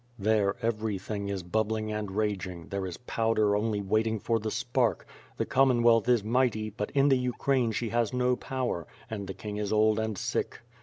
There, 0.17 0.55
everything 0.63 1.29
is 1.29 1.43
bubbling 1.43 1.91
and 1.91 2.09
raging, 2.09 2.69
there 2.69 2.87
is 2.87 2.97
powder 2.97 3.55
only 3.55 3.81
waiting 3.81 4.17
for 4.19 4.39
the 4.39 4.49
spark; 4.49 5.05
the 5.37 5.45
Commonwealth 5.45 6.09
is 6.09 6.23
mighty, 6.23 6.71
but 6.71 6.89
in 6.95 7.07
the 7.09 7.19
Ukraine 7.19 7.71
she 7.71 7.89
has 7.89 8.11
no 8.11 8.35
power, 8.35 8.87
and 9.11 9.27
the 9.27 9.35
king 9.35 9.57
is 9.57 9.71
old 9.71 9.99
and 9.99 10.17
sick. 10.17 10.61